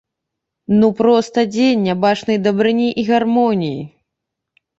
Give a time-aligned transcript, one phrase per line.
[0.79, 3.79] Ну проста дзень нябачанай дабрыні і гармоніі.